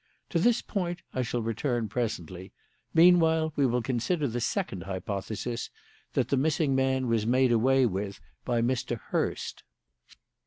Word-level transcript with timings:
To 0.31 0.39
this 0.39 0.63
point 0.63 1.03
I 1.13 1.21
shall 1.21 1.43
return 1.43 1.87
presently; 1.87 2.53
meanwhile 2.91 3.53
we 3.55 3.67
will 3.67 3.83
consider 3.83 4.25
the 4.27 4.41
second 4.41 4.85
hypothesis 4.85 5.69
that 6.13 6.29
the 6.29 6.37
missing 6.37 6.73
man 6.73 7.05
was 7.05 7.27
made 7.27 7.51
away 7.51 7.85
with 7.85 8.19
by 8.43 8.63
Mr. 8.63 8.97
Hurst. 8.99 9.61